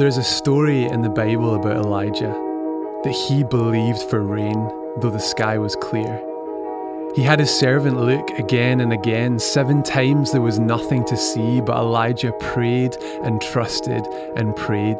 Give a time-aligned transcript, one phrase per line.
[0.00, 2.32] There's a story in the Bible about Elijah
[3.04, 6.24] that he believed for rain, though the sky was clear.
[7.14, 9.38] He had his servant look again and again.
[9.38, 14.96] Seven times there was nothing to see, but Elijah prayed and trusted and prayed.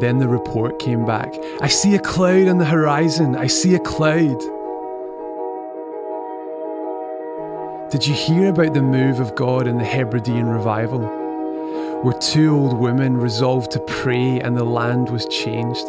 [0.00, 3.36] Then the report came back I see a cloud on the horizon.
[3.36, 4.40] I see a cloud.
[7.92, 11.17] Did you hear about the move of God in the Hebridean revival?
[12.02, 15.86] Where two old women resolved to pray and the land was changed.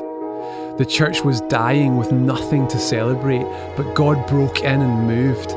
[0.78, 5.54] The church was dying with nothing to celebrate, but God broke in and moved.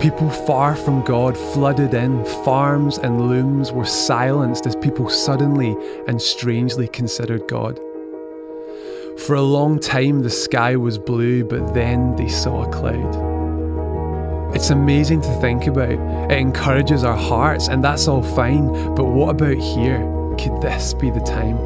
[0.00, 5.76] People far from God flooded in, farms and looms were silenced as people suddenly
[6.08, 7.78] and strangely considered God.
[9.26, 13.29] For a long time, the sky was blue, but then they saw a cloud.
[14.54, 15.92] It's amazing to think about.
[15.92, 18.94] It encourages our hearts, and that's all fine.
[18.94, 20.00] But what about here?
[20.38, 21.56] Could this be the time?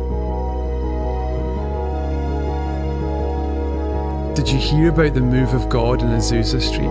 [4.35, 6.89] Did you hear about the move of God in Azusa Street?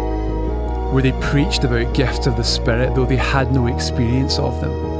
[0.93, 4.92] Where they preached about gifts of the Spirit, though they had no experience of them.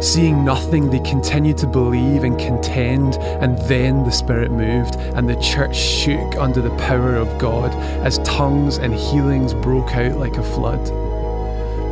[0.00, 5.38] Seeing nothing, they continued to believe and contend, and then the Spirit moved, and the
[5.42, 7.70] church shook under the power of God
[8.02, 10.86] as tongues and healings broke out like a flood.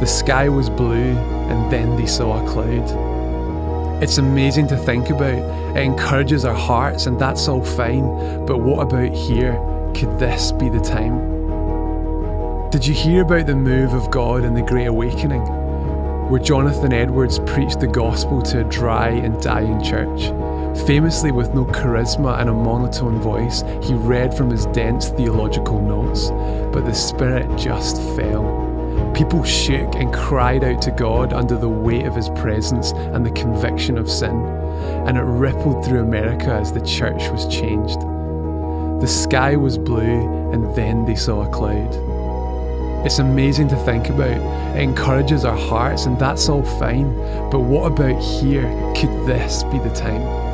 [0.00, 1.18] The sky was blue,
[1.50, 4.02] and then they saw a cloud.
[4.02, 5.76] It's amazing to think about.
[5.76, 8.46] It encourages our hearts, and that's all fine.
[8.46, 9.52] But what about here?
[9.94, 12.70] Could this be the time?
[12.70, 15.57] Did you hear about the move of God in the Great Awakening?
[16.28, 20.26] Where Jonathan Edwards preached the gospel to a dry and dying church.
[20.86, 26.30] Famously, with no charisma and a monotone voice, he read from his dense theological notes,
[26.72, 28.68] but the Spirit just fell.
[29.14, 33.32] People shook and cried out to God under the weight of His presence and the
[33.32, 34.36] conviction of sin,
[35.08, 38.00] and it rippled through America as the church was changed.
[39.00, 42.07] The sky was blue, and then they saw a cloud.
[43.04, 44.76] It's amazing to think about.
[44.76, 47.14] It encourages our hearts, and that's all fine.
[47.50, 48.64] But what about here?
[48.96, 50.48] Could this be the time?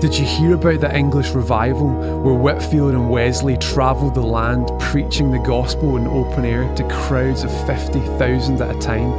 [0.00, 1.88] Did you hear about the English revival
[2.20, 7.44] where Whitefield and Wesley travelled the land preaching the gospel in open air to crowds
[7.44, 9.10] of 50,000 at a time?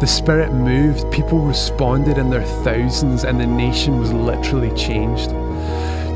[0.00, 5.30] The Spirit moved, people responded in their thousands, and the nation was literally changed.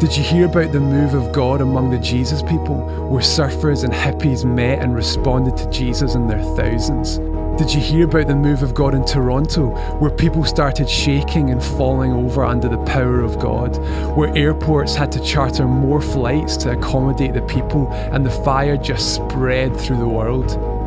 [0.00, 2.76] Did you hear about the move of God among the Jesus people,
[3.10, 7.18] where surfers and hippies met and responded to Jesus in their thousands?
[7.60, 9.68] Did you hear about the move of God in Toronto,
[9.98, 13.76] where people started shaking and falling over under the power of God,
[14.16, 19.16] where airports had to charter more flights to accommodate the people, and the fire just
[19.16, 20.79] spread through the world?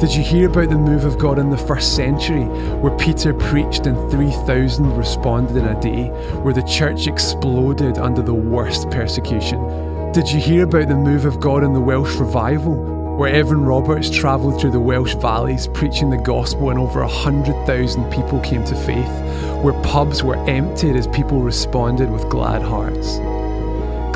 [0.00, 3.86] Did you hear about the move of God in the first century, where Peter preached
[3.86, 6.08] and 3,000 responded in a day,
[6.40, 10.12] where the church exploded under the worst persecution?
[10.12, 14.08] Did you hear about the move of God in the Welsh revival, where Evan Roberts
[14.08, 19.62] travelled through the Welsh valleys preaching the gospel and over 100,000 people came to faith,
[19.62, 23.18] where pubs were emptied as people responded with glad hearts?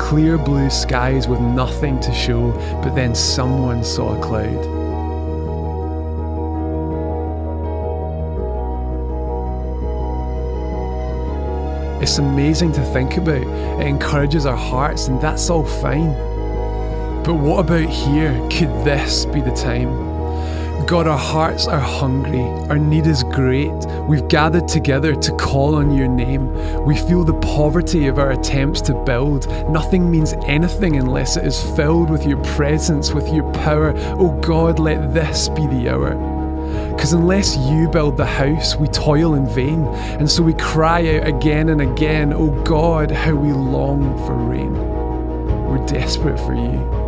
[0.01, 4.82] Clear blue skies with nothing to show, but then someone saw a cloud.
[12.03, 13.47] It's amazing to think about.
[13.79, 16.13] It encourages our hearts, and that's all fine.
[17.23, 18.33] But what about here?
[18.49, 20.85] Could this be the time?
[20.85, 22.41] God, our hearts are hungry.
[22.69, 23.71] Our need is great.
[24.09, 26.53] We've gathered together to call on your name.
[26.83, 29.47] We feel the poverty of our attempts to build.
[29.69, 33.93] Nothing means anything unless it is filled with your presence, with your power.
[34.19, 36.32] Oh God, let this be the hour.
[36.95, 39.85] Because unless you build the house, we toil in vain.
[40.19, 44.73] And so we cry out again and again, Oh God, how we long for rain.
[45.67, 47.03] We're desperate for you.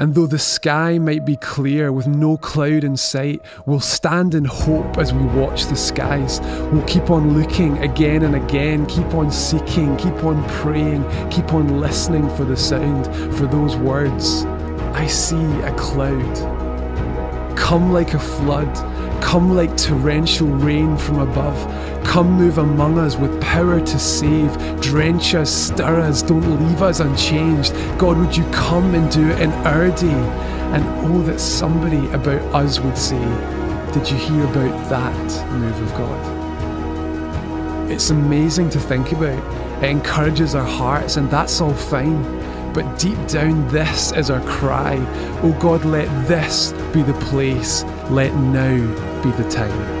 [0.00, 4.46] And though the sky might be clear with no cloud in sight, we'll stand in
[4.46, 6.40] hope as we watch the skies.
[6.72, 11.82] We'll keep on looking again and again, keep on seeking, keep on praying, keep on
[11.82, 13.04] listening for the sound,
[13.36, 14.46] for those words.
[14.92, 16.36] I see a cloud.
[17.56, 18.74] Come like a flood.
[19.22, 21.56] Come like torrential rain from above.
[22.04, 24.56] Come move among us with power to save.
[24.80, 27.72] Drench us, stir us, don't leave us unchanged.
[27.98, 30.08] God, would you come and do it in our day?
[30.72, 33.20] And oh, that somebody about us would say,
[33.92, 36.40] Did you hear about that move of God?
[37.90, 39.38] It's amazing to think about.
[39.82, 42.22] It encourages our hearts, and that's all fine.
[42.72, 44.96] But deep down, this is our cry.
[45.42, 47.82] Oh God, let this be the place.
[48.10, 48.76] Let now
[49.24, 50.00] be the time.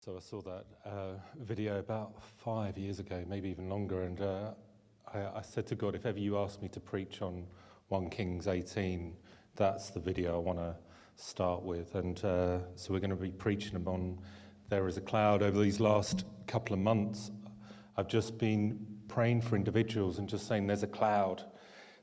[0.00, 4.50] So I saw that uh, video about five years ago, maybe even longer, and uh,
[5.14, 7.46] I, I, said to God, if ever you ask me to preach on
[7.88, 9.14] 1 Kings 18,
[9.54, 10.74] that's the video I want to
[11.16, 11.94] start with.
[11.94, 14.18] And uh, so we're going to be preaching on
[14.68, 17.30] there is a cloud over these last couple of months.
[17.96, 21.44] I've just been praying for individuals and just saying there's a cloud,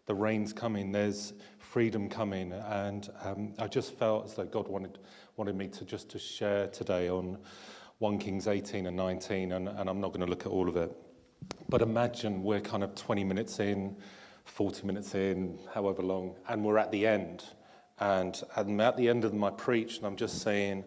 [0.05, 4.99] the rain's coming, there's freedom coming, and um, I just felt as though God wanted
[5.35, 7.37] wanted me to just to share today on
[7.97, 10.77] 1 Kings 18 and 19, and, and I'm not going to look at all of
[10.77, 10.95] it.
[11.69, 13.95] But imagine we're kind of 20 minutes in,
[14.45, 17.43] 40 minutes in, however long, and we're at the end.
[17.99, 20.83] And I'm at the end of my preach, and I'm just saying,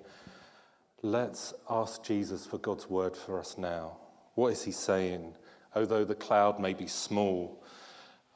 [1.02, 3.98] Let's ask Jesus for God's word for us now.
[4.34, 5.34] What is he saying?
[5.74, 7.62] Although the cloud may be small,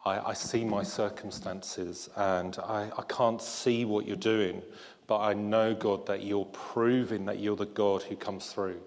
[0.05, 4.62] I, I see my circumstances and I, I can't see what you're doing,
[5.07, 8.81] but I know, God, that you're proving that you're the God who comes through.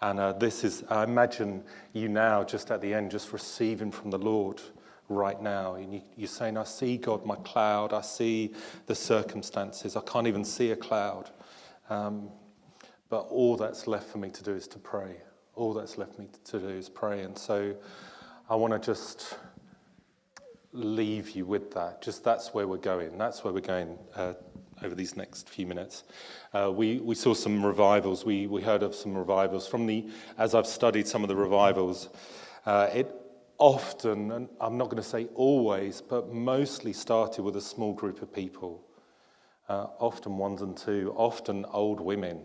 [0.00, 1.62] And uh, this is, I imagine
[1.92, 4.60] you now, just at the end, just receiving from the Lord
[5.08, 5.74] right now.
[5.74, 7.92] And you, you're saying, I see, God, my cloud.
[7.92, 8.54] I see
[8.86, 9.96] the circumstances.
[9.96, 11.30] I can't even see a cloud.
[11.90, 12.28] Um,
[13.10, 15.16] but all that's left for me to do is to pray.
[15.54, 17.22] All that's left me to do is pray.
[17.22, 17.74] And so
[18.48, 19.38] I want to just
[20.72, 22.02] leave you with that.
[22.02, 23.16] Just that's where we're going.
[23.16, 24.34] That's where we're going uh,
[24.82, 26.04] over these next few minutes.
[26.52, 28.24] Uh, we, we saw some revivals.
[28.24, 29.66] We, we heard of some revivals.
[29.66, 30.06] From the,
[30.36, 32.10] as I've studied some of the revivals,
[32.66, 33.14] uh, it
[33.56, 38.22] often, and I'm not going to say always, but mostly started with a small group
[38.22, 38.84] of people.
[39.68, 42.42] Uh, often ones and two, often old women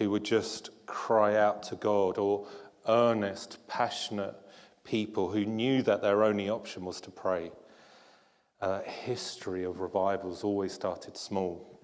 [0.00, 2.46] who would just cry out to God, or
[2.88, 4.34] earnest, passionate
[4.82, 7.52] people who knew that their only option was to pray.
[8.62, 11.78] Uh, history of revivals always started small.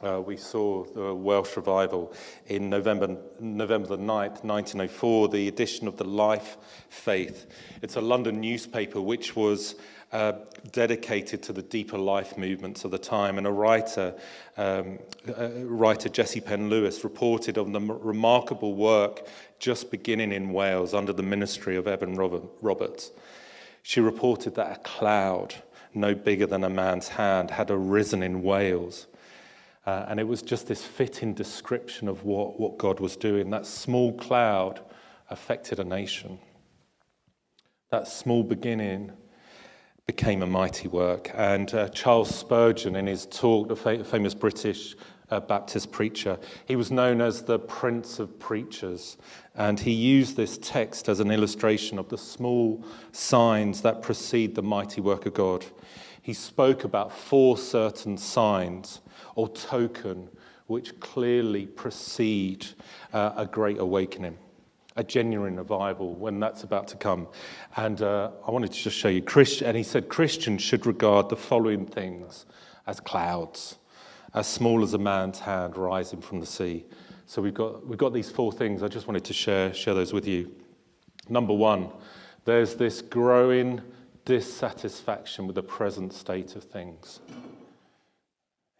[0.00, 2.14] Uh, we saw the Welsh revival
[2.46, 6.58] in November, November the 9th, 1904, the edition of the Life
[6.88, 7.48] Faith.
[7.82, 9.74] It's a London newspaper which was
[10.12, 10.32] uh,
[10.72, 13.38] dedicated to the deeper life movements of the time.
[13.38, 14.14] And a writer,
[14.56, 19.26] um, writer Jessie Penn Lewis, reported on the remarkable work
[19.58, 23.10] just beginning in Wales under the ministry of Evan Roberts.
[23.82, 25.54] She reported that a cloud,
[25.94, 29.06] no bigger than a man's hand, had arisen in Wales.
[29.86, 33.50] Uh, and it was just this fitting description of what, what God was doing.
[33.50, 34.80] That small cloud
[35.30, 36.38] affected a nation.
[37.90, 39.12] That small beginning
[40.06, 41.32] became a mighty work.
[41.34, 44.94] And uh, Charles Spurgeon, in his talk, the fa- famous British
[45.30, 49.16] uh, Baptist preacher, he was known as the Prince of Preachers.
[49.56, 54.62] And he used this text as an illustration of the small signs that precede the
[54.62, 55.66] mighty work of God.
[56.22, 59.00] He spoke about four certain signs
[59.34, 60.28] or token
[60.68, 62.66] which clearly precede
[63.12, 64.38] uh, a great awakening
[64.96, 67.28] a genuine revival when that's about to come.
[67.76, 71.28] And uh, I wanted to just show you, Christian, and he said Christians should regard
[71.28, 72.46] the following things
[72.86, 73.76] as clouds,
[74.34, 76.86] as small as a man's hand rising from the sea.
[77.26, 78.82] So we've got, we've got these four things.
[78.82, 80.50] I just wanted to share, share those with you.
[81.28, 81.90] Number one,
[82.44, 83.82] there's this growing
[84.24, 87.20] dissatisfaction with the present state of things.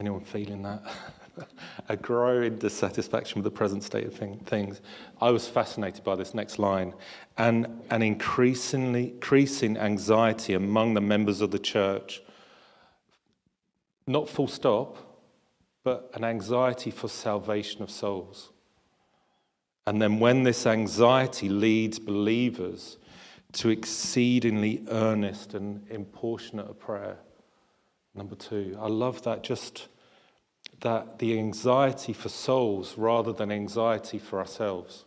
[0.01, 0.83] Anyone feeling that?
[1.89, 4.81] a growing dissatisfaction with the present state of things.
[5.21, 6.95] I was fascinated by this next line.
[7.37, 12.23] And an increasingly increasing anxiety among the members of the church.
[14.07, 14.99] Not full stop,
[15.85, 18.51] but an anxiety for salvation of souls.
[19.87, 22.99] And then when this anxiety leads believers
[23.53, 27.17] to exceedingly earnest and importunate prayer.
[28.15, 29.89] Number two, I love that just
[30.81, 35.05] that the anxiety for souls rather than anxiety for ourselves,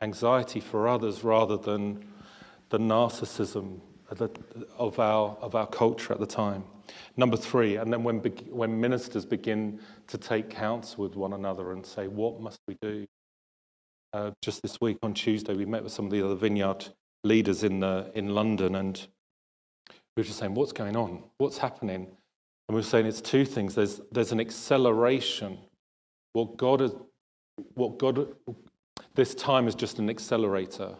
[0.00, 2.04] anxiety for others rather than
[2.70, 3.80] the narcissism
[4.78, 6.64] of our, of our culture at the time.
[7.16, 8.18] Number three, and then when,
[8.50, 13.06] when ministers begin to take counsel with one another and say, What must we do?
[14.12, 16.86] Uh, just this week on Tuesday, we met with some of the other vineyard
[17.24, 19.06] leaders in, the, in London, and
[20.16, 21.24] we were just saying, What's going on?
[21.38, 22.16] What's happening?
[22.68, 23.74] And we're saying it's two things.
[23.74, 25.58] There's, there's an acceleration.
[26.32, 26.94] What God, has,
[27.74, 28.34] what God,
[29.14, 30.94] this time is just an accelerator.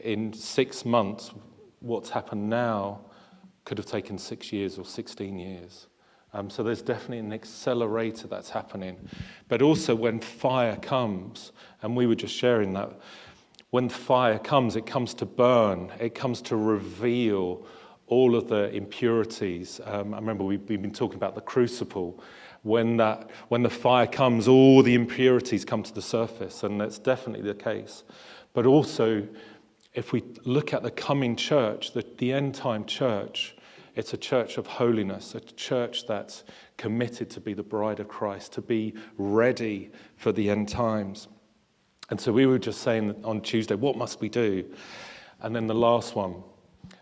[0.00, 1.32] In six months,
[1.80, 3.00] what's happened now
[3.64, 5.88] could have taken six years or 16 years.
[6.32, 9.08] Um, so there's definitely an accelerator that's happening.
[9.48, 12.92] But also, when fire comes, and we were just sharing that,
[13.70, 17.66] when fire comes, it comes to burn, it comes to reveal
[18.08, 19.80] all of the impurities.
[19.84, 22.22] Um, I remember we've, we've been talking about the crucible.
[22.62, 26.98] When, that, when the fire comes, all the impurities come to the surface, and that's
[26.98, 28.02] definitely the case.
[28.54, 29.26] But also,
[29.94, 33.56] if we look at the coming church, the, the end time church,
[33.94, 36.44] it's a church of holiness, a church that's
[36.76, 41.28] committed to be the bride of Christ, to be ready for the end times.
[42.10, 44.64] And so we were just saying on Tuesday, what must we do?
[45.40, 46.42] And then the last one,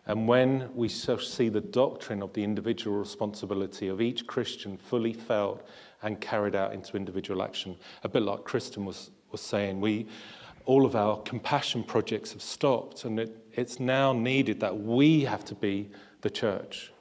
[0.06, 5.66] and when we see the doctrine of the individual responsibility of each Christian fully felt
[6.02, 10.06] and carried out into individual action, a bit like Kristen was, was saying, we,
[10.66, 15.44] all of our compassion projects have stopped, and it, it's now needed that we have
[15.46, 16.92] to be the church.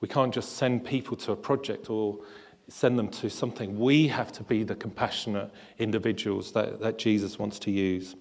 [0.00, 2.18] We can't just send people to a project or
[2.68, 3.78] send them to something.
[3.78, 8.14] We have to be the compassionate individuals that, that Jesus wants to use.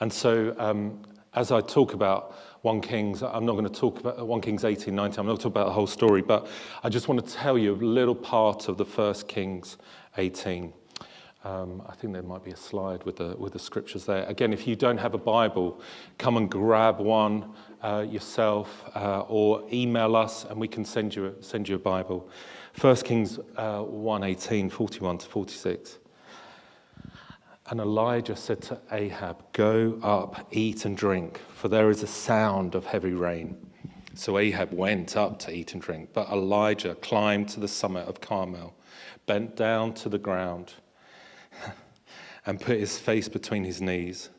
[0.00, 1.02] And so, um,
[1.34, 2.34] as I talk about
[2.68, 3.22] 1 Kings.
[3.22, 5.20] I'm not going to talk about 1 Kings 18, 19.
[5.20, 6.46] I'm not going to talk about the whole story, but
[6.84, 9.78] I just want to tell you a little part of the 1 Kings
[10.18, 10.74] 18.
[11.44, 14.24] Um, I think there might be a slide with the, with the scriptures there.
[14.24, 15.80] Again, if you don't have a Bible,
[16.18, 21.28] come and grab one uh, yourself uh, or email us and we can send you,
[21.28, 22.28] a, send you a Bible.
[22.78, 25.98] 1 Kings uh, 1 18, 41 to 46.
[27.70, 32.74] And Elijah said to Ahab, Go up, eat and drink, for there is a sound
[32.74, 33.58] of heavy rain.
[34.14, 38.20] So Ahab went up to eat and drink, but Elijah climbed to the summit of
[38.20, 38.74] Carmel,
[39.26, 40.72] bent down to the ground,
[42.46, 44.30] and put his face between his knees.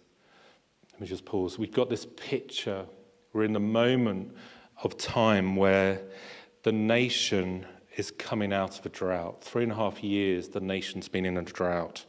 [0.94, 1.60] Let me just pause.
[1.60, 2.86] We've got this picture.
[3.32, 4.36] We're in the moment
[4.84, 6.02] of time where
[6.64, 9.44] the nation is coming out of a drought.
[9.44, 12.06] Three and a half years, the nation's been in a drought.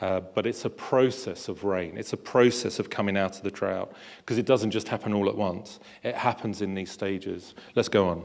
[0.00, 1.96] Uh, but it's a process of rain.
[1.96, 5.28] It's a process of coming out of the drought because it doesn't just happen all
[5.28, 5.78] at once.
[6.02, 7.54] It happens in these stages.
[7.76, 8.24] Let's go on.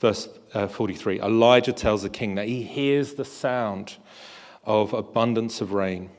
[0.00, 3.96] Verse uh, 43 Elijah tells the king that he hears the sound
[4.64, 6.10] of abundance of rain.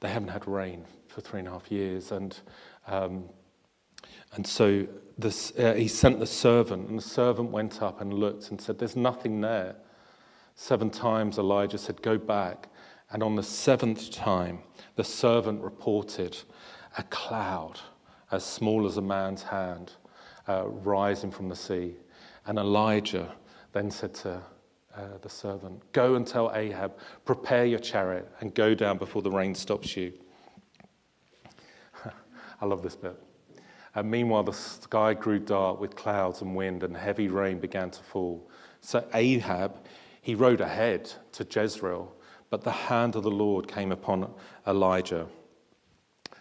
[0.00, 2.12] They haven't had rain for three and a half years.
[2.12, 2.38] And,
[2.86, 3.24] um,
[4.34, 4.86] and so
[5.18, 8.78] this, uh, he sent the servant, and the servant went up and looked and said,
[8.78, 9.76] There's nothing there.
[10.54, 12.68] Seven times Elijah said, Go back.
[13.10, 14.60] And on the seventh time,
[14.96, 16.36] the servant reported
[16.98, 17.78] a cloud
[18.32, 19.92] as small as a man's hand
[20.48, 21.94] uh, rising from the sea.
[22.46, 23.32] And Elijah
[23.72, 24.42] then said to
[24.96, 29.30] uh, the servant, Go and tell Ahab, prepare your chariot and go down before the
[29.30, 30.12] rain stops you.
[32.60, 33.14] I love this bit.
[33.94, 38.02] And meanwhile, the sky grew dark with clouds and wind, and heavy rain began to
[38.02, 38.50] fall.
[38.80, 39.86] So Ahab,
[40.20, 42.12] he rode ahead to Jezreel
[42.50, 44.32] but the hand of the Lord came upon
[44.66, 45.26] Elijah.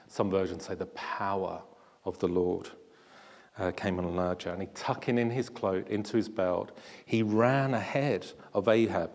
[0.08, 1.62] Some versions say the power
[2.06, 2.70] of the Lord
[3.58, 4.52] uh, came on Elijah.
[4.52, 9.12] And he, tucking in his cloak into his belt, he ran ahead of Ahab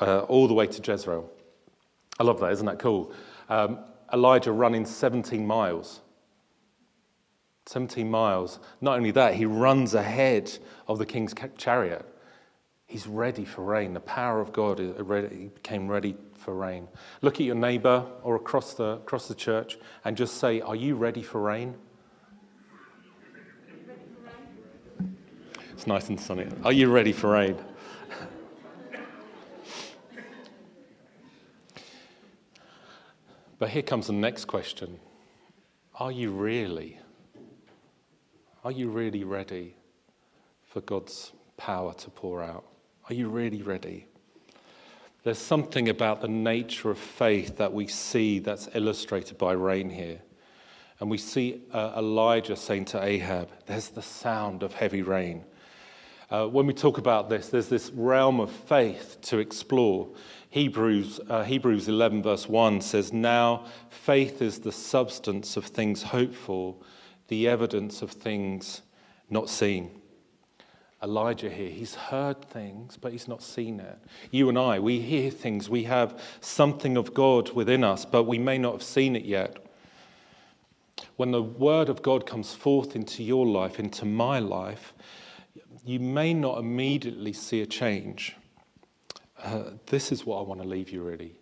[0.00, 1.30] uh, all the way to Jezreel.
[2.18, 3.12] I love that, isn't that cool?
[3.48, 3.78] Um,
[4.12, 6.00] Elijah running 17 miles.
[7.66, 8.60] 17 miles.
[8.80, 10.56] Not only that, he runs ahead
[10.86, 12.04] of the king's chariot.
[12.86, 13.94] He's ready for rain.
[13.94, 16.86] The power of God he became ready for rain.
[17.20, 20.94] Look at your neighbor or across the, across the church and just say, Are you
[20.94, 21.74] ready for rain?
[25.72, 26.46] It's nice and sunny.
[26.64, 27.58] Are you ready for rain?
[33.58, 35.00] but here comes the next question
[35.96, 37.00] Are you really?
[38.62, 39.74] Are you really ready
[40.64, 42.64] for God's power to pour out?
[43.08, 44.08] Are you really ready?
[45.22, 50.20] There's something about the nature of faith that we see that's illustrated by rain here.
[50.98, 55.44] And we see uh, Elijah saying to Ahab, There's the sound of heavy rain.
[56.30, 60.08] Uh, when we talk about this, there's this realm of faith to explore.
[60.50, 66.34] Hebrews, uh, Hebrews 11, verse 1 says, Now faith is the substance of things hoped
[66.34, 66.74] for,
[67.28, 68.82] the evidence of things
[69.30, 70.00] not seen.
[71.06, 71.70] Elijah here.
[71.70, 73.98] He's heard things, but he's not seen it.
[74.30, 75.70] You and I, we hear things.
[75.70, 79.56] We have something of God within us, but we may not have seen it yet.
[81.16, 84.94] when the word of God comes forth into your life, into my life,
[85.84, 88.36] you may not immediately see a change.
[89.42, 91.32] Uh, this is what I want to leave you really.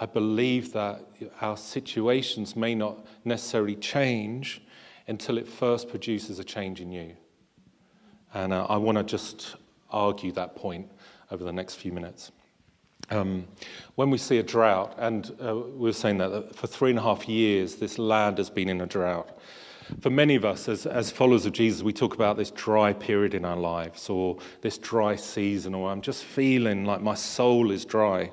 [0.00, 1.06] I believe that
[1.40, 4.62] our situations may not necessarily change
[5.06, 7.14] until it first produces a change in you.
[8.34, 9.56] And uh, I want to just
[9.90, 10.90] argue that point
[11.30, 12.32] over the next few minutes.
[13.10, 13.46] Um,
[13.94, 17.02] when we see a drought, and uh, we were saying that for three and a
[17.02, 19.38] half years, this land has been in a drought.
[20.00, 23.34] For many of us, as, as followers of Jesus, we talk about this dry period
[23.34, 27.84] in our lives or this dry season, or I'm just feeling like my soul is
[27.84, 28.30] dry.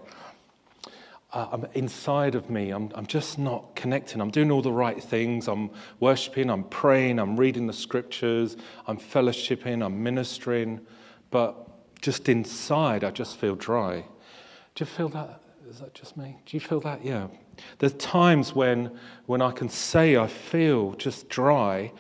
[1.33, 4.19] Uh, I'm inside of me, I'm, I'm just not connecting.
[4.19, 5.47] I'm doing all the right things.
[5.47, 5.69] I'm
[6.01, 10.81] worshiping, I'm praying, I'm reading the scriptures, I'm fellowshipping, I'm ministering.
[11.29, 11.55] But
[12.01, 14.03] just inside, I just feel dry.
[14.75, 15.41] Do you feel that?
[15.69, 16.37] Is that just me?
[16.45, 17.05] Do you feel that?
[17.05, 17.27] Yeah.
[17.79, 21.93] There's times when, when I can say I feel just dry,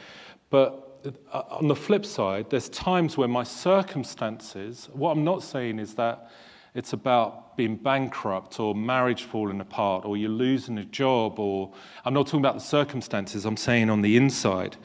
[0.49, 0.91] but
[1.31, 5.93] uh, on the flip side, there's times when my circumstances, what I'm not saying is
[5.95, 6.29] that
[6.73, 11.71] it's about being bankrupt or marriage falling apart or you're losing a job or
[12.05, 14.77] I'm not talking about the circumstances, I'm saying on the inside.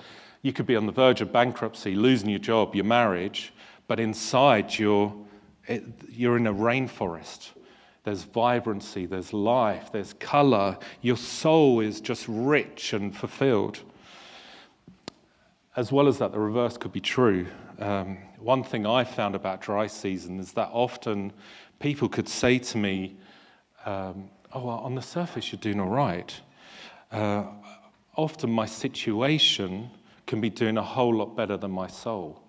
[0.42, 3.52] You could be on the verge of bankruptcy, losing your job, your marriage,
[3.86, 5.14] but inside you're,
[6.08, 7.50] you're in a rainforest
[8.06, 10.78] there's vibrancy, there's life, there's color.
[11.02, 13.80] Your soul is just rich and fulfilled.
[15.74, 17.48] As well as that, the reverse could be true.
[17.80, 21.32] Um, one thing I found about dry season is that often
[21.78, 23.16] people could say to me,
[23.85, 26.40] um, Oh, well, on the surface, you're doing all right.
[27.12, 27.45] Uh,
[28.16, 29.90] often my situation
[30.26, 32.40] can be doing a whole lot better than my soul.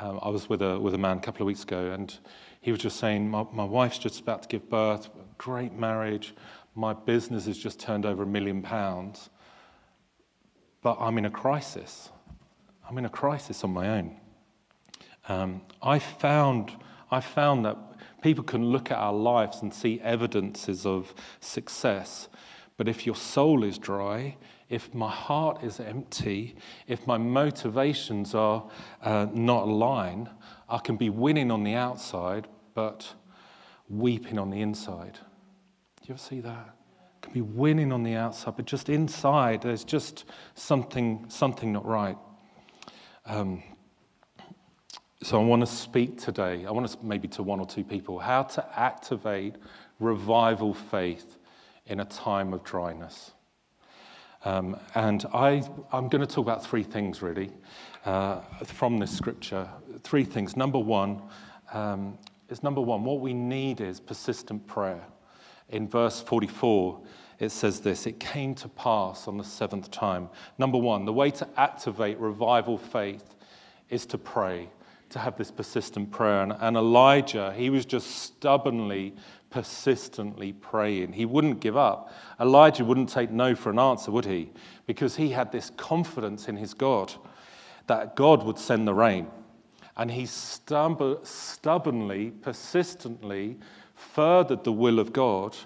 [0.00, 2.16] Um, I was with a, with a man a couple of weeks ago, and
[2.60, 6.34] he was just saying, my, my wife's just about to give birth, great marriage,
[6.74, 9.30] my business has just turned over a million pounds,
[10.82, 12.10] but I'm in a crisis.
[12.88, 14.16] I'm in a crisis on my own.
[15.28, 16.72] Um, I, found,
[17.10, 17.76] I found that
[18.22, 22.28] people can look at our lives and see evidences of success,
[22.76, 24.36] but if your soul is dry,
[24.68, 28.68] if my heart is empty, if my motivations are
[29.02, 30.28] uh, not aligned,
[30.68, 33.14] I can be winning on the outside, but
[33.88, 35.14] weeping on the inside.
[35.14, 36.74] Do you ever see that?
[37.22, 42.18] Can be winning on the outside, but just inside, there's just something, something not right.
[43.24, 43.62] Um,
[45.28, 48.18] so I want to speak today, I want to maybe to one or two people,
[48.18, 49.56] how to activate
[50.00, 51.36] revival faith
[51.84, 53.32] in a time of dryness.
[54.46, 55.62] Um, and I,
[55.92, 57.50] I'm going to talk about three things really
[58.06, 59.68] uh, from this scripture.
[60.02, 60.56] Three things.
[60.56, 61.20] Number one
[61.74, 62.16] um,
[62.48, 65.04] is number one, what we need is persistent prayer.
[65.68, 67.02] In verse 44,
[67.38, 70.30] it says this It came to pass on the seventh time.
[70.56, 73.34] Number one, the way to activate revival faith
[73.90, 74.70] is to pray,
[75.10, 76.42] to have this persistent prayer.
[76.42, 79.14] And, and Elijah, he was just stubbornly
[79.50, 81.12] persistently praying.
[81.12, 82.12] He wouldn't give up.
[82.40, 84.50] Elijah wouldn't take no for an answer, would he?
[84.86, 87.12] Because he had this confidence in his God
[87.86, 89.28] that God would send the rain.
[89.96, 93.56] And he stubbornly, persistently
[93.94, 95.56] furthered the will of God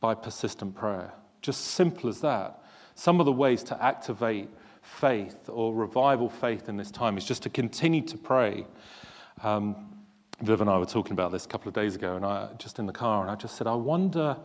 [0.00, 1.12] by persistent prayer.
[1.40, 2.62] Just simple as that.
[2.94, 4.48] Some of the ways to activate
[5.00, 8.66] faith or revival faith in this time is just to continue to pray.
[9.42, 9.90] Um,
[10.40, 12.78] Viv and I were talking about this a couple of days ago, and I just
[12.78, 14.36] in the car, and I just said, I wonder.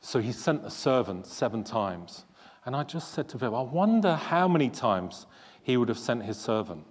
[0.00, 2.24] So he sent a servant seven times.
[2.64, 5.26] And I just said to Viv, I wonder how many times
[5.62, 6.84] he would have sent his servant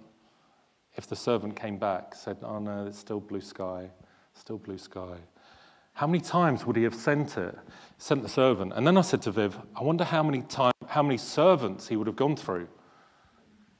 [0.96, 3.88] if the servant came back, said, Oh no, it's still blue sky,
[4.34, 5.16] still blue sky.
[5.92, 7.56] How many times would he have sent it,
[7.98, 8.72] sent the servant?
[8.74, 11.96] And then I said to Viv, I wonder how many time, how many servants he
[11.96, 12.68] would have gone through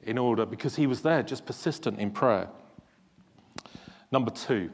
[0.09, 2.49] in order, because he was there, just persistent in prayer.
[4.11, 4.71] Number two,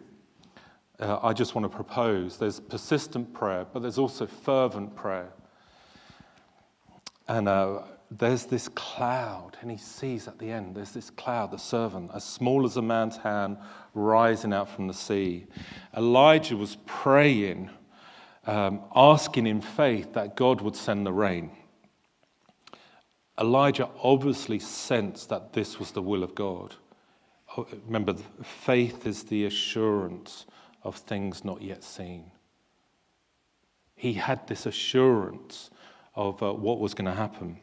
[1.01, 5.33] uh, I just want to propose there's persistent prayer, but there's also fervent prayer.
[7.27, 11.59] And uh, there's this cloud, and he sees at the end, there's this cloud, the
[11.59, 13.57] servant, as small as a man's hand,
[13.95, 15.47] rising out from the sea.
[15.97, 17.71] Elijah was praying,
[18.47, 21.51] um, asking in faith that God would send the rain.
[23.39, 26.75] Elijah obviously sensed that this was the will of God.
[27.57, 30.47] Oh, remember, faith is the assurance
[30.83, 32.31] of things not yet seen.
[33.97, 35.71] He had this assurance
[36.15, 37.59] of uh, what was going to happen.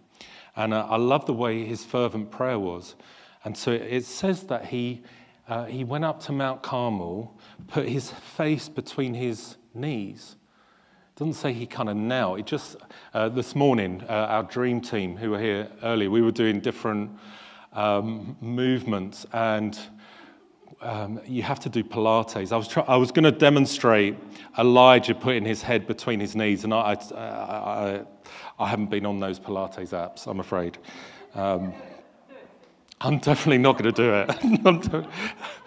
[0.56, 2.96] And uh, I love the way his fervent prayer was.
[3.44, 5.04] And so it says that he,
[5.48, 10.36] uh, he went up to Mount Carmel, put his face between his knees.
[11.16, 12.40] Doesn't say he kind of knelt.
[12.40, 12.78] It just,
[13.14, 17.12] uh, this morning, uh, our dream team who were here earlier, we were doing different
[17.74, 19.78] um, movements and
[20.82, 22.52] um, you have to do Pilates.
[22.52, 24.16] I was, try- I was going to demonstrate
[24.58, 28.02] Elijah putting his head between his knees, and I, I, I,
[28.58, 30.80] I haven't been on those Pilates apps, I'm afraid.
[31.36, 31.74] Um,
[33.00, 35.06] I'm definitely not going to do it.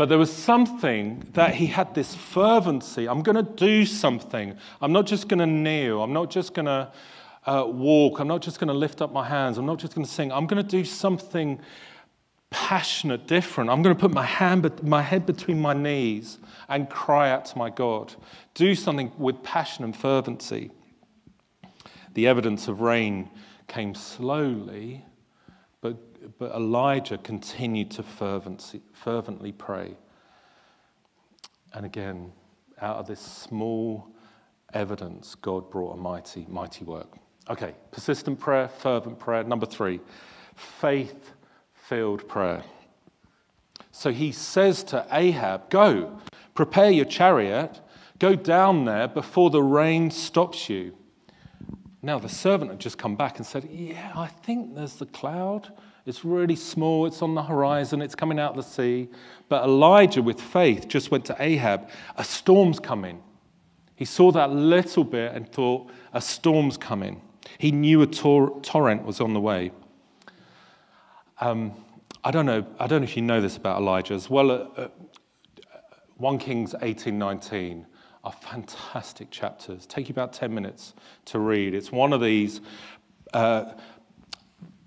[0.00, 3.06] but there was something that he had this fervency.
[3.06, 4.56] I'm going to do something.
[4.80, 6.02] I'm not just going to kneel.
[6.02, 6.90] I'm not just going to
[7.44, 8.18] uh, walk.
[8.18, 9.58] I'm not just going to lift up my hands.
[9.58, 10.32] I'm not just going to sing.
[10.32, 11.60] I'm going to do something
[12.48, 13.68] passionate, different.
[13.68, 16.38] I'm going to put my, hand, my head between my knees
[16.70, 18.14] and cry out to my God.
[18.54, 20.70] Do something with passion and fervency.
[22.14, 23.28] The evidence of rain
[23.68, 25.04] came slowly,
[26.38, 29.96] but, Elijah continued to fervently pray.
[31.72, 32.32] And again,
[32.80, 34.08] out of this small
[34.72, 37.08] evidence, God brought a mighty, mighty work.
[37.48, 39.44] Okay, persistent prayer, fervent prayer.
[39.44, 40.00] Number three,
[40.54, 41.32] faith
[41.72, 42.62] filled prayer.
[43.92, 46.20] So he says to Ahab, Go,
[46.54, 47.80] prepare your chariot,
[48.18, 50.96] go down there before the rain stops you.
[52.02, 55.72] Now, the servant had just come back and said, Yeah, I think there's the cloud.
[56.06, 59.08] It's really small, it's on the horizon, it's coming out of the sea.
[59.48, 63.22] But Elijah, with faith, just went to Ahab, A storm's coming.
[63.96, 67.20] He saw that little bit and thought, A storm's coming.
[67.58, 69.72] He knew a tor- torrent was on the way.
[71.40, 71.72] Um,
[72.22, 72.66] I don't know.
[72.78, 74.50] I don't know if you know this about Elijah as well.
[74.50, 74.88] Uh, uh,
[76.18, 77.86] 1 Kings 18, 19
[78.24, 79.86] are fantastic chapters.
[79.86, 80.94] Take you about 10 minutes
[81.26, 81.74] to read.
[81.74, 82.60] It's one of these
[83.32, 83.72] uh,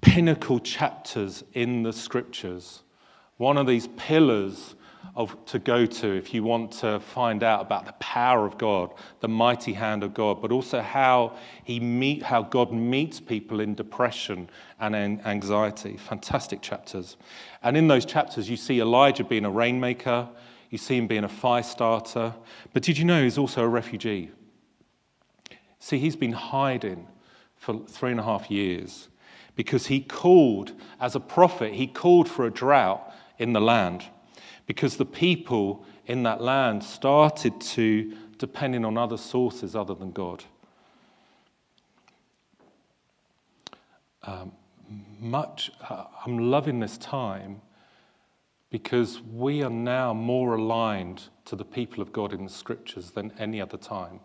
[0.04, 2.84] pinnacle chapters in the scriptures,
[3.38, 4.76] one of these pillars
[5.16, 8.94] of, to go to if you want to find out about the power of God,
[9.22, 13.76] the mighty hand of God, but also how he meet, how God meets people in
[13.76, 15.98] depression and anxiety.
[15.98, 17.16] Fantastic chapters.
[17.62, 20.28] And in those chapters, you see Elijah being a rainmaker,
[20.70, 22.34] you see him being a fire starter.
[22.74, 24.32] But did you know he's also a refugee?
[25.80, 27.08] See, he's been hiding
[27.56, 29.10] for three and a half years
[29.56, 34.04] because he called, as a prophet, he called for a drought in the land
[34.66, 40.44] because the people in that land started to depending on other sources other than God.
[44.24, 44.54] Um,
[45.20, 47.62] much, uh, I'm loving this time
[48.70, 53.32] because we are now more aligned to the people of God in the scriptures than
[53.38, 54.20] any other time.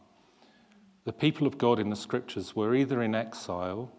[1.05, 3.93] The people of God in the scriptures were either in exile,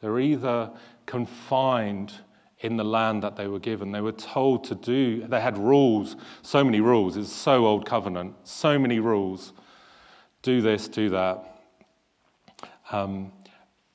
[0.00, 0.70] they're either
[1.06, 2.12] confined
[2.60, 3.92] in the land that they were given.
[3.92, 7.16] They were told to do, they had rules, so many rules.
[7.16, 9.52] It's so old covenant, so many rules.
[10.42, 11.62] Do this, do that.
[12.90, 13.32] Um,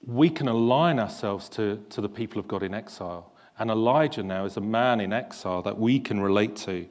[0.05, 3.33] we can align ourselves to, to the people of God in exile.
[3.59, 6.87] And Elijah now is a man in exile that we can relate to.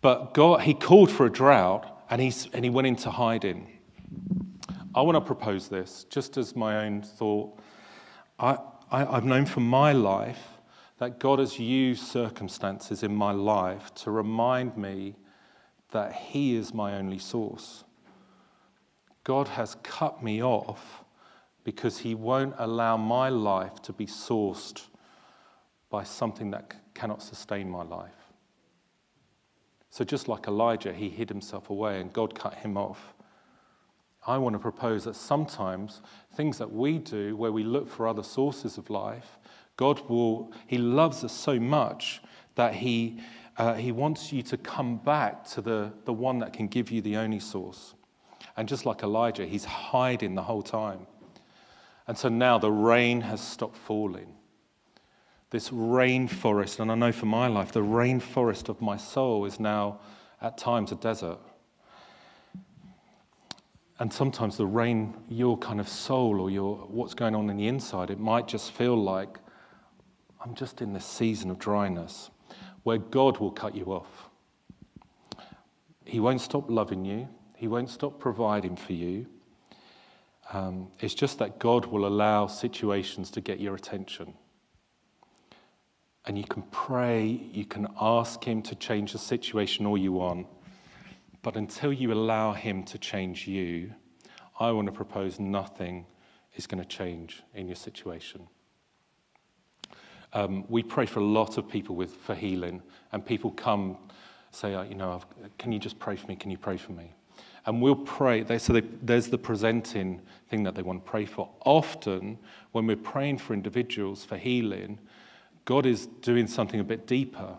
[0.00, 3.68] But God, he called for a drought and, he's, and he went into hiding.
[4.94, 7.58] I want to propose this just as my own thought.
[8.42, 8.58] I,
[8.90, 10.58] I, I've known from my life
[10.98, 15.14] that God has used circumstances in my life to remind me
[15.92, 17.84] that He is my only source.
[19.24, 21.04] God has cut me off
[21.64, 24.82] because He won't allow my life to be sourced
[25.88, 28.10] by something that cannot sustain my life.
[29.90, 33.12] So, just like Elijah, he hid himself away and God cut him off.
[34.26, 36.00] I want to propose that sometimes
[36.34, 39.38] things that we do where we look for other sources of life
[39.76, 42.20] God will, He loves us so much
[42.54, 43.18] that He,
[43.56, 47.00] uh, he wants you to come back to the, the one that can give you
[47.00, 47.94] the only source.
[48.56, 51.06] And just like Elijah, he's hiding the whole time.
[52.06, 54.34] And so now the rain has stopped falling.
[55.50, 60.00] This rainforest, and I know for my life, the rainforest of my soul is now
[60.40, 61.38] at times a desert.
[64.02, 67.68] And sometimes the rain, your kind of soul or your what's going on in the
[67.68, 69.38] inside, it might just feel like
[70.44, 72.28] I'm just in this season of dryness
[72.82, 74.28] where God will cut you off.
[76.04, 79.26] He won't stop loving you, He won't stop providing for you.
[80.52, 84.34] Um, it's just that God will allow situations to get your attention.
[86.26, 90.48] And you can pray, you can ask Him to change the situation all you want.
[91.42, 93.92] But until you allow Him to change you,
[94.58, 96.06] I want to propose nothing
[96.54, 98.46] is going to change in your situation.
[100.34, 103.98] Um, we pray for a lot of people with, for healing, and people come
[104.50, 105.20] say, uh, you know,
[105.58, 106.36] can you just pray for me?
[106.36, 107.14] Can you pray for me?
[107.66, 108.42] and we'll pray.
[108.42, 111.48] They, so they, there's the presenting thing that they want to pray for.
[111.64, 112.38] Often,
[112.72, 114.98] when we're praying for individuals for healing,
[115.64, 117.56] God is doing something a bit deeper.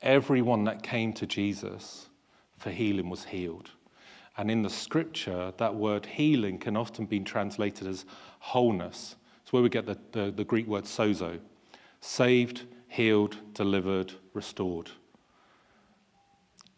[0.00, 2.07] Everyone that came to Jesus
[2.58, 3.70] for healing was healed.
[4.36, 8.04] And in the scripture, that word healing can often be translated as
[8.38, 9.16] wholeness.
[9.42, 11.40] It's where we get the, the, the Greek word sozo
[12.00, 14.90] saved, healed, delivered, restored.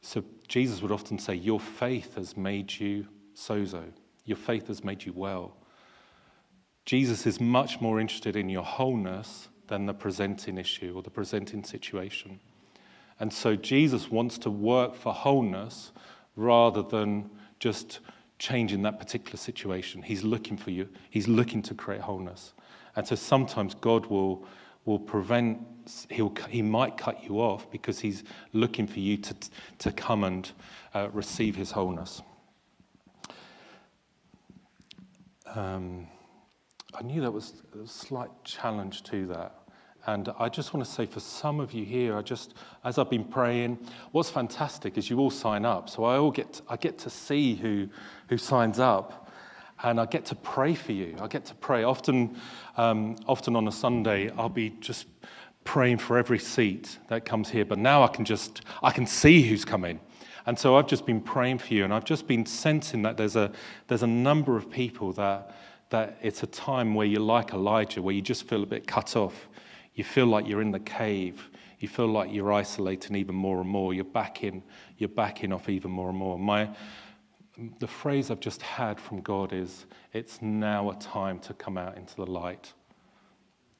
[0.01, 3.85] So Jesus would often say, Your faith has made you sozo.
[4.25, 5.57] Your faith has made you well.
[6.87, 11.63] Jesus is much more interested in your wholeness than the presenting issue or the presenting
[11.63, 12.41] situation.
[13.21, 15.93] And so Jesus wants to work for wholeness
[16.37, 18.01] rather than just
[18.39, 20.03] changing that particular situation.
[20.03, 22.55] He's looking for you, He's looking to create wholeness.
[22.97, 24.45] And so sometimes God will,
[24.87, 25.61] will prevent,
[26.09, 29.35] he'll, He might cut you off because He's looking for you to,
[29.79, 30.51] to come and
[30.95, 32.23] uh, receive His wholeness.
[35.55, 36.09] Um,
[36.95, 39.60] I knew there was a slight challenge to that.
[40.15, 43.09] And I just want to say for some of you here, I just, as I've
[43.09, 43.79] been praying,
[44.11, 45.89] what's fantastic is you all sign up.
[45.89, 47.89] So I all get, I get to see who,
[48.29, 49.31] who signs up,
[49.85, 51.17] and I get to pray for you.
[51.21, 51.85] I get to pray.
[51.85, 52.37] Often,
[52.77, 55.07] um, often on a Sunday, I'll be just
[55.63, 57.65] praying for every seat that comes here.
[57.65, 60.01] But now I can just, I can see who's coming.
[60.45, 63.37] And so I've just been praying for you, and I've just been sensing that there's
[63.37, 63.53] a,
[63.87, 65.55] there's a number of people that,
[65.91, 69.15] that it's a time where you're like Elijah, where you just feel a bit cut
[69.15, 69.47] off.
[69.95, 71.51] You feel like you're in the cave.
[71.79, 73.95] You feel like you're isolating even more and more.
[73.95, 74.63] You're backing,
[74.99, 76.39] you're backing off even more and more.
[76.39, 76.69] My,
[77.79, 81.97] the phrase I've just had from God is, it's now a time to come out
[81.97, 82.73] into the light.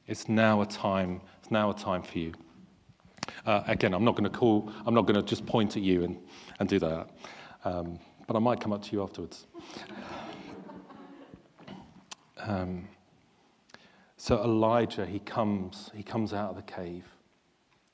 [0.07, 2.33] It's now a time, it's now a time for you.
[3.45, 6.03] Uh, again, I'm not going to call, I'm not going to just point at you
[6.03, 6.17] and,
[6.59, 7.09] and do that.
[7.63, 9.45] Um, but I might come up to you afterwards.
[12.37, 12.87] Um,
[14.21, 17.05] so Elijah, he comes, he comes out of the cave,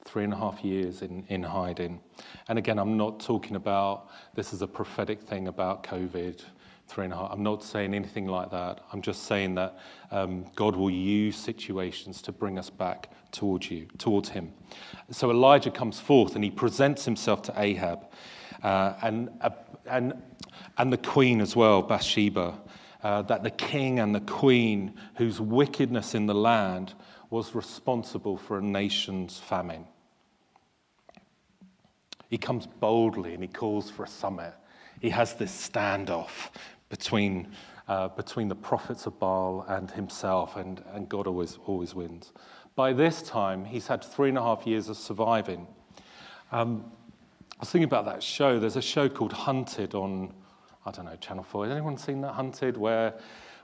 [0.03, 2.01] three and a half years in, in hiding.
[2.49, 6.43] And again, I'm not talking about this is a prophetic thing about COVID,
[6.89, 7.29] three and a half.
[7.31, 8.81] I'm not saying anything like that.
[8.91, 9.79] I'm just saying that
[10.11, 14.51] um, God will use situations to bring us back towards you, towards Him.
[15.09, 18.05] So Elijah comes forth and he presents himself to Ahab,
[18.63, 19.51] uh, and uh,
[19.85, 20.21] and
[20.77, 22.59] and the queen as well, Bathsheba
[23.03, 26.93] uh, that the king and the queen, whose wickedness in the land
[27.29, 29.85] was responsible for a nation's famine.
[32.29, 34.53] He comes boldly and he calls for a summit.
[34.99, 36.49] He has this standoff
[36.89, 37.49] between,
[37.87, 42.33] uh, between the prophets of Baal and himself, and, and God always, always wins.
[42.75, 45.67] By this time, he's had three and a half years of surviving.
[46.51, 46.91] Um,
[47.57, 48.59] I was thinking about that show.
[48.59, 50.33] There's a show called Hunted on
[50.87, 51.65] I don't know, Channel 4.
[51.65, 53.13] Has anyone seen that Hunted, where,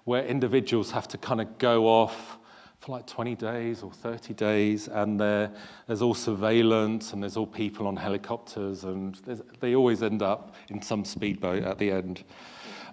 [0.04, 2.38] where individuals have to kind of go off
[2.82, 7.88] for like 20 days or 30 days, and there's all surveillance, and there's all people
[7.88, 9.16] on helicopters, and
[9.62, 12.26] they always end up in some speedboat at the end.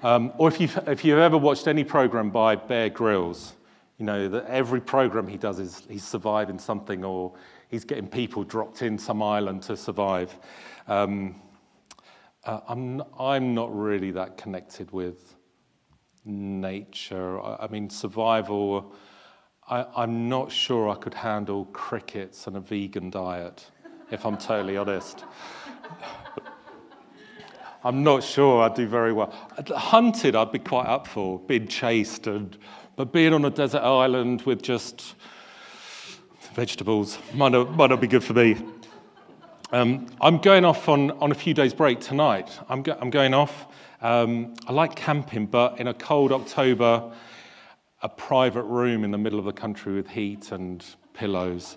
[0.04, 3.54] Um, or if you've, if you've ever watched any program by Bear Grylls,
[3.98, 7.32] you know that every program he does is he's surviving something, or
[7.68, 10.38] he's getting people dropped in some island to survive.
[10.86, 11.34] Um,
[12.44, 15.36] uh, I'm, I'm not really that connected with
[16.24, 17.40] nature.
[17.40, 18.94] I, I mean, survival,
[19.68, 23.70] I, I'm not sure I could handle crickets and a vegan diet,
[24.10, 25.24] if I'm totally honest.
[27.82, 29.32] I'm not sure I'd do very well.
[29.74, 32.56] Hunted, I'd be quite up for, being chased, and,
[32.96, 35.14] but being on a desert island with just
[36.52, 38.56] vegetables might not, might not be good for me.
[39.72, 42.58] Um, I'm going off on, on a few days' break tonight.
[42.68, 43.68] I'm, go, I'm going off.
[44.00, 47.12] Um, I like camping, but in a cold October,
[48.02, 51.76] a private room in the middle of the country with heat and pillows,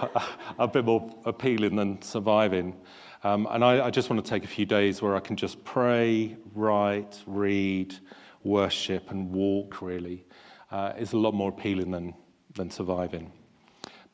[0.58, 2.76] a bit more appealing than surviving.
[3.24, 5.64] Um, and I, I, just want to take a few days where I can just
[5.64, 7.96] pray, write, read,
[8.44, 10.24] worship, and walk, really.
[10.70, 12.14] Uh, it's a lot more appealing than,
[12.54, 13.32] than surviving.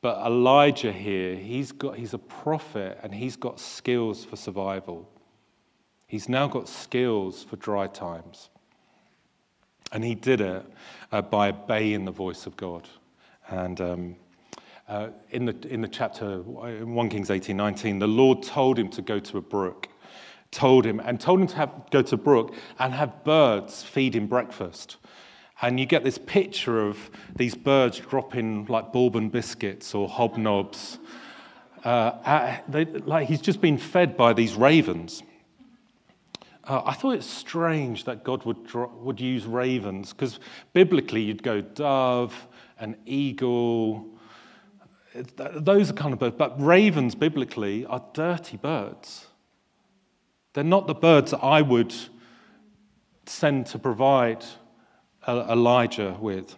[0.03, 5.09] But Elijah here, he's, got, he's a prophet and he's got skills for survival.
[6.07, 8.49] He's now got skills for dry times.
[9.93, 10.65] And he did it
[11.13, 12.89] uh, by obeying the voice of God.
[13.49, 14.17] And um,
[14.89, 18.89] uh, in, the, in the chapter, in 1 Kings 18 19, the Lord told him
[18.91, 19.89] to go to a brook,
[20.51, 24.15] told him, and told him to have, go to a brook and have birds feed
[24.15, 24.97] him breakfast.
[25.63, 30.99] And you get this picture of these birds dropping like bourbon biscuits or hobnobs.
[31.85, 35.23] Uh, they, like he's just been fed by these ravens.
[36.65, 40.39] uh, I thought it's strange that God would, draw, would use ravens, because
[40.73, 42.47] biblically you'd go dove,
[42.79, 44.07] an eagle.
[45.37, 46.37] Those are kind of birds.
[46.39, 49.27] But ravens, biblically, are dirty birds.
[50.53, 51.95] They're not the birds that I would
[53.27, 54.45] send to provide
[55.29, 56.57] Elijah with.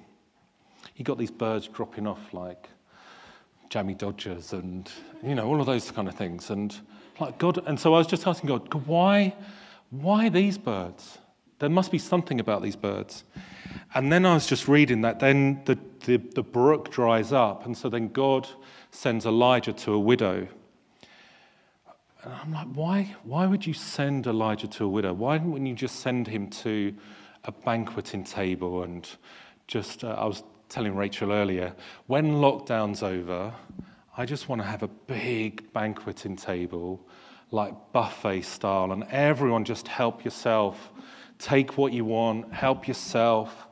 [0.95, 2.69] He got these birds dropping off like
[3.71, 4.91] jammy dodgers and,
[5.23, 6.51] you know, all of those kind of things.
[6.51, 6.79] And
[7.19, 9.35] like God, and so I was just asking God, why,
[9.91, 11.19] why these birds?
[11.59, 13.25] There must be something about these birds.
[13.95, 17.77] And then I was just reading that then the, the, the brook dries up, and
[17.77, 18.49] so then God
[18.91, 20.49] sends Elijah to a widow.
[22.25, 25.13] And I'm like, why, why would you send Elijah to a widow?
[25.13, 26.95] Why wouldn't you just send him to
[27.45, 29.09] a banqueting table and
[29.67, 31.75] just, uh, I was telling Rachel earlier,
[32.07, 33.53] when lockdown's over,
[34.17, 37.07] I just want to have a big banqueting table,
[37.51, 40.91] like buffet style, and everyone just help yourself,
[41.39, 43.67] take what you want, help yourself.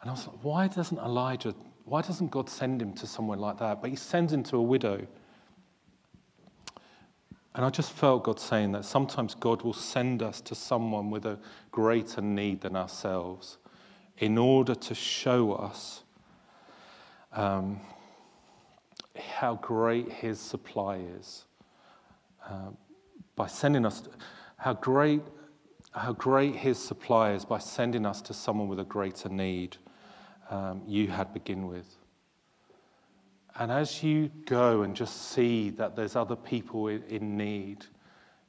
[0.00, 3.58] And I was like, why doesn't Elijah, why doesn't God send him to somewhere like
[3.58, 3.80] that?
[3.80, 5.06] But he sends him to a widow.
[7.54, 11.26] And I just felt God saying that sometimes God will send us to someone with
[11.26, 11.38] a
[11.70, 13.58] greater need than ourselves
[14.18, 16.02] in order to show us
[17.32, 17.80] um,
[19.16, 21.44] how great His supply is.
[22.48, 22.70] Uh,
[23.36, 24.02] by sending us,
[24.56, 25.22] how great,
[25.92, 29.76] how great His supply is by sending us to someone with a greater need
[30.50, 31.98] um, you had begin with.
[33.58, 37.84] And as you go and just see that there's other people in need,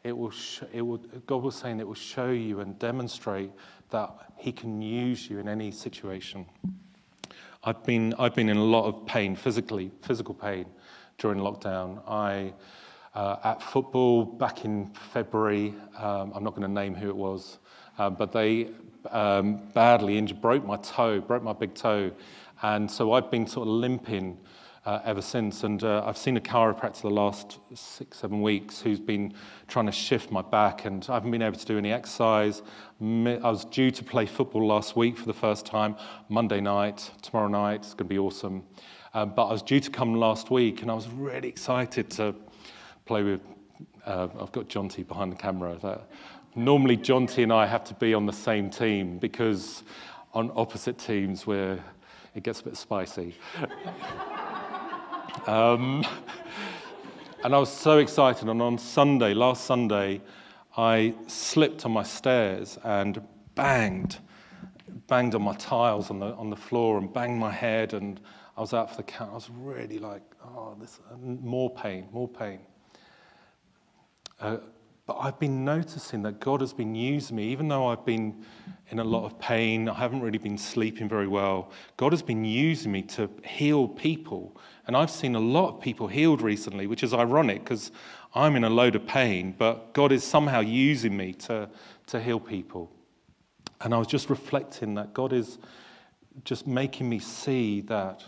[0.03, 3.51] it will, sh- it will, God was saying it will show you and demonstrate
[3.89, 6.45] that He can use you in any situation.
[7.63, 10.65] I've been, I've been in a lot of pain, physically, physical pain
[11.17, 12.01] during lockdown.
[12.07, 12.53] I,
[13.13, 17.59] uh, at football back in February, um, I'm not going to name who it was,
[17.97, 18.69] uh, but they
[19.11, 22.11] um, badly injured, broke my toe, broke my big toe.
[22.61, 24.37] And so I've been sort of limping
[24.85, 25.63] uh, ever since.
[25.63, 29.33] And uh, I've seen a chiropractor the last six, seven weeks who's been
[29.67, 32.61] trying to shift my back, and I haven't been able to do any exercise.
[33.01, 35.95] I was due to play football last week for the first time,
[36.29, 37.81] Monday night, tomorrow night.
[37.81, 38.63] It's going to be awesome.
[39.13, 42.35] Um, but I was due to come last week, and I was really excited to
[43.05, 43.41] play with.
[44.05, 45.77] Uh, I've got John T behind the camera.
[45.81, 46.09] That,
[46.55, 49.83] normally, John T and I have to be on the same team because
[50.33, 51.79] on opposite teams, where
[52.35, 53.35] it gets a bit spicy.
[55.45, 56.05] Um,
[57.43, 58.47] and I was so excited.
[58.47, 60.21] And on Sunday, last Sunday,
[60.77, 63.21] I slipped on my stairs and
[63.53, 64.19] banged,
[65.07, 67.93] banged on my tiles on the, on the floor and banged my head.
[67.93, 68.21] And
[68.55, 69.31] I was out for the count.
[69.31, 72.59] I was really like, oh, this, more pain, more pain.
[74.39, 74.57] Uh,
[75.05, 78.45] but I've been noticing that God has been using me, even though I've been
[78.89, 81.71] in a lot of pain, I haven't really been sleeping very well.
[81.97, 84.55] God has been using me to heal people.
[84.87, 87.91] And I've seen a lot of people healed recently, which is ironic because
[88.33, 91.69] I'm in a load of pain, but God is somehow using me to,
[92.07, 92.89] to heal people.
[93.81, 95.57] And I was just reflecting that God is
[96.45, 98.23] just making me see that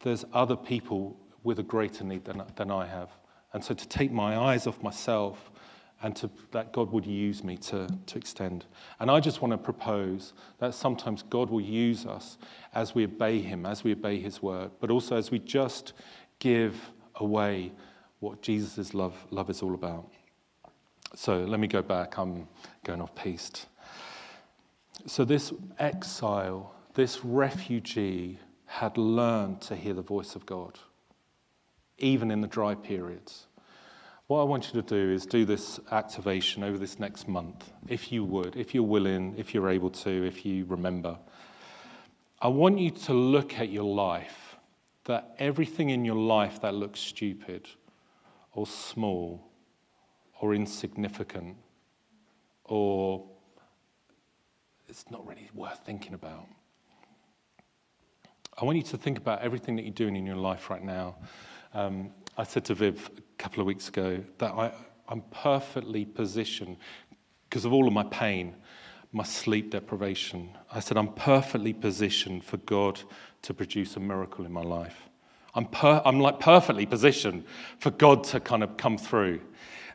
[0.00, 3.10] there's other people with a greater need than, than I have.
[3.52, 5.49] And so to take my eyes off myself
[6.02, 8.64] and to, that God would use me to, to extend.
[9.00, 12.38] And I just want to propose that sometimes God will use us
[12.74, 15.92] as we obey Him, as we obey His word, but also as we just
[16.38, 16.74] give
[17.16, 17.72] away
[18.20, 20.10] what Jesus' love, love is all about.
[21.14, 22.18] So let me go back.
[22.18, 22.46] I'm
[22.84, 23.66] going off piste.
[25.06, 30.78] So, this exile, this refugee, had learned to hear the voice of God,
[31.98, 33.46] even in the dry periods.
[34.30, 38.12] What I want you to do is do this activation over this next month, if
[38.12, 41.18] you would, if you're willing, if you're able to, if you remember.
[42.40, 44.54] I want you to look at your life,
[45.06, 47.66] that everything in your life that looks stupid
[48.52, 49.50] or small
[50.40, 51.56] or insignificant
[52.66, 53.28] or
[54.88, 56.46] it's not really worth thinking about.
[58.56, 61.16] I want you to think about everything that you're doing in your life right now.
[61.74, 64.72] Um, I said to Viv a couple of weeks ago that I,
[65.08, 66.76] I'm perfectly positioned
[67.48, 68.54] because of all of my pain,
[69.12, 70.56] my sleep deprivation.
[70.72, 73.00] I said, I'm perfectly positioned for God
[73.42, 75.08] to produce a miracle in my life.
[75.54, 77.44] I'm, per- I'm like perfectly positioned
[77.78, 79.40] for God to kind of come through.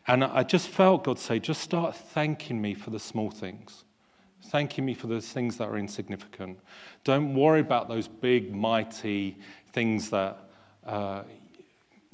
[0.07, 3.85] And I just felt God say, just start thanking me for the small things.
[4.47, 6.59] Thanking me for those things that are insignificant.
[7.03, 9.37] Don't worry about those big, mighty
[9.71, 10.49] things that
[10.85, 11.23] uh,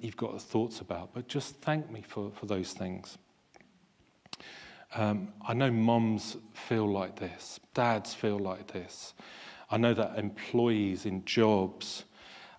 [0.04, 3.18] you've got thoughts about, but just thank me for, for those things.
[4.94, 9.14] Um, I know moms feel like this, dads feel like this.
[9.70, 12.04] I know that employees in jobs,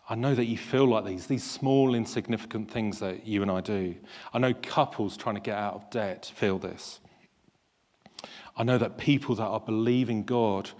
[0.08, 3.60] I know that you feel like these, these small, insignificant things that you and I
[3.60, 3.94] do.
[4.32, 7.00] I know couples trying to get out of debt feel this.
[8.56, 10.70] I know that people that are believing God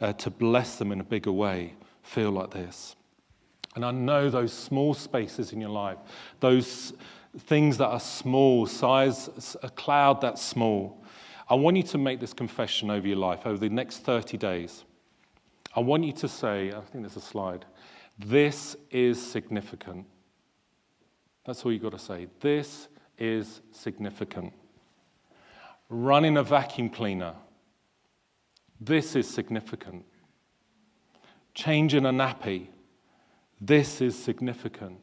[0.00, 2.96] uh, to bless them in a bigger way feel like this.
[3.74, 5.98] And I know those small spaces in your life,
[6.40, 6.92] those
[7.38, 11.02] things that are small, size, a cloud that's small.
[11.48, 14.84] I want you to make this confession over your life over the next 30 days.
[15.74, 17.64] I want you to say, I think there's a slide,
[18.18, 20.06] this is significant.
[21.44, 22.28] That's all you've got to say.
[22.40, 24.52] This is significant.
[25.88, 27.34] Running a vacuum cleaner.
[28.80, 30.04] This is significant.
[31.54, 32.68] Changing a nappy.
[33.64, 34.98] This is significant.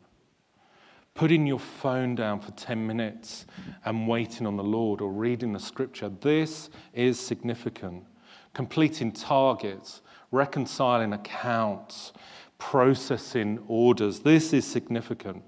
[1.13, 3.45] Putting your phone down for 10 minutes
[3.85, 6.09] and waiting on the Lord or reading the scripture.
[6.09, 8.03] This is significant.
[8.53, 10.01] Completing targets,
[10.31, 12.11] reconciling accounts,
[12.57, 14.19] processing orders.
[14.19, 15.41] This is significant.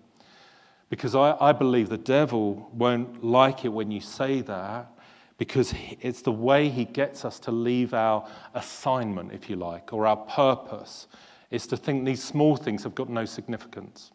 [0.89, 4.89] Because I, I believe the devil won't like it when you say that
[5.37, 10.07] because it's the way he gets us to leave our assignment, if you like, or
[10.07, 11.07] our purpose,
[11.51, 14.11] is to think these small things have got no significance.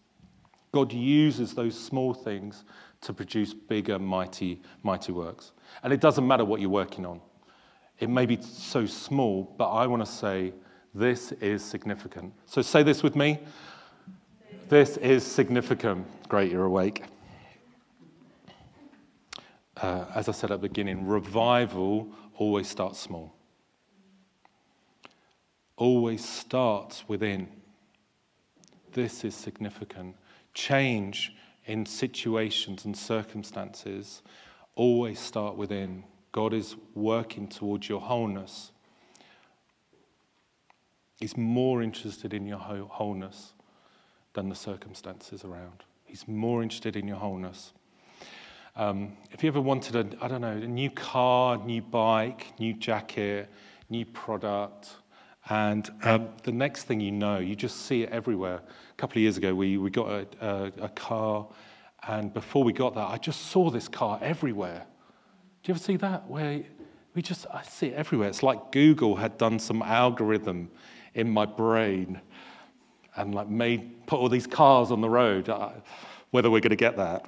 [0.73, 2.65] God uses those small things
[3.03, 5.53] to produce bigger, mighty, mighty works.
[5.83, 7.21] And it doesn't matter what you're working on.
[7.99, 10.53] It may be so small, but I want to say
[10.95, 12.33] this is significant.
[12.47, 13.39] So say this with me.
[14.69, 16.07] This is significant.
[16.29, 17.05] Great, you're awake
[19.81, 23.36] uh, as I said at the beginning, revival always starts small.
[25.77, 27.49] Always starts within.
[28.93, 30.17] This is significant.
[30.55, 31.35] Change
[31.67, 34.23] in situations and circumstances
[34.75, 36.05] always start within.
[36.33, 38.71] God is working towards your wholeness.
[41.19, 43.53] He's more interested in your wholeness
[44.35, 45.83] than the circumstances around.
[46.05, 47.73] He's more interested in your wholeness.
[48.77, 52.75] Um, if you ever wanted a, I don't know, a new car, new bike, new
[52.75, 53.51] jacket,
[53.89, 54.91] new product,
[55.49, 58.57] and um, the next thing you know, you just see it everywhere.
[58.57, 61.47] A couple of years ago, we, we got a, a, a car,
[62.09, 64.87] and before we got that, I just saw this car everywhere.
[65.63, 66.29] Do you ever see that?
[66.29, 66.63] Where
[67.15, 68.29] we just, I see it everywhere.
[68.29, 70.71] It's like Google had done some algorithm
[71.15, 72.21] in my brain
[73.17, 75.49] and like made, put all these cars on the road.
[76.31, 77.25] Whether we're going to get that,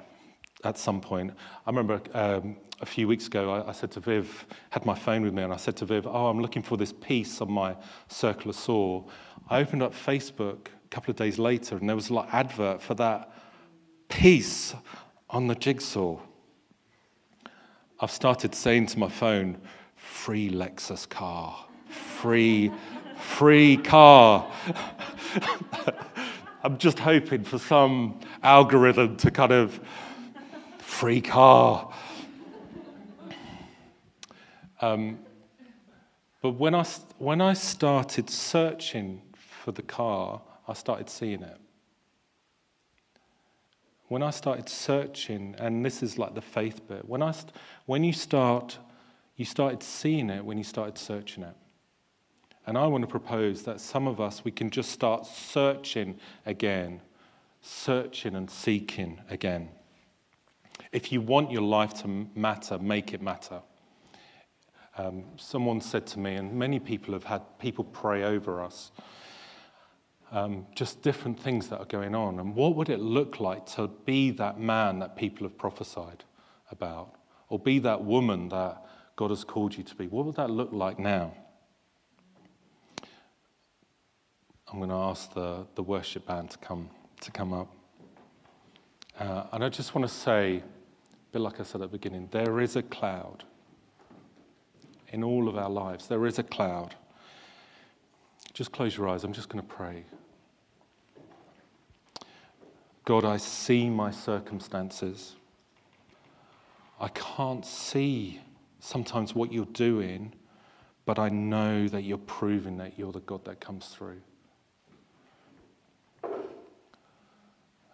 [0.63, 1.31] at some point.
[1.65, 5.21] I remember um, a few weeks ago, I, I, said to Viv, had my phone
[5.21, 7.75] with me, and I said to Viv, Oh, I'm looking for this piece on my
[8.07, 9.03] circular saw.
[9.49, 12.93] I opened up Facebook a couple of days later, and there was like advert for
[12.95, 13.31] that
[14.07, 14.73] piece
[15.29, 16.19] on the jigsaw.
[17.99, 19.57] I've started saying to my phone,
[19.95, 22.71] free Lexus car, free,
[23.17, 24.49] free car.
[26.63, 29.79] I'm just hoping for some algorithm to kind of
[30.79, 31.93] free car.
[34.81, 35.19] Um,
[36.41, 36.83] but when I,
[37.17, 41.57] when I started searching for the car, I started seeing it.
[44.07, 47.33] When I started searching, and this is like the faith bit, when, I,
[47.85, 48.79] when you start,
[49.35, 51.55] you started seeing it when you started searching it.
[52.65, 57.01] And I want to propose that some of us, we can just start searching again,
[57.61, 59.69] searching and seeking again.
[60.91, 63.61] If you want your life to matter, make it matter.
[64.99, 68.91] Um, someone said to me, and many people have had people pray over us,
[70.29, 72.37] um, just different things that are going on.
[72.37, 76.25] And what would it look like to be that man that people have prophesied
[76.69, 77.15] about?
[77.47, 78.85] Or be that woman that
[79.15, 80.07] God has called you to be?
[80.07, 81.33] What would that look like now?
[84.67, 86.89] I'm going to ask the, the worship band to come,
[87.21, 87.73] to come up.
[89.17, 90.61] Uh, and I just want to say,
[91.31, 93.45] but like I said at the beginning, there is a cloud
[95.11, 96.07] in all of our lives.
[96.07, 96.95] There is a cloud.
[98.53, 99.23] Just close your eyes.
[99.23, 100.03] I'm just going to pray.
[103.05, 105.35] God, I see my circumstances.
[106.99, 108.39] I can't see
[108.79, 110.33] sometimes what you're doing,
[111.05, 114.21] but I know that you're proving that you're the God that comes through.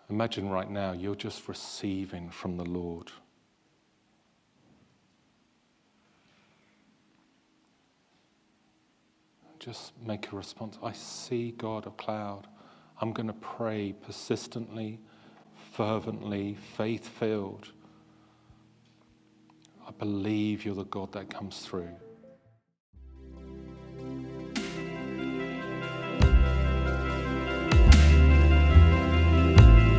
[0.09, 3.11] Imagine right now you're just receiving from the Lord.
[9.65, 10.77] Just make a response.
[10.83, 12.45] I see God a cloud.
[13.01, 14.99] I'm going to pray persistently,
[15.73, 17.71] fervently, faith filled.
[19.87, 21.89] I believe you're the God that comes through.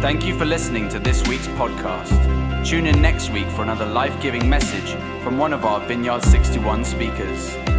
[0.00, 2.64] Thank you for listening to this week's podcast.
[2.64, 4.92] Tune in next week for another life giving message
[5.24, 7.75] from one of our Vineyard 61 speakers.